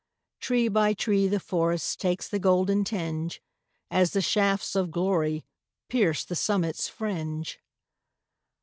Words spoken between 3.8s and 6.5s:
As the shafts of glory Pierce the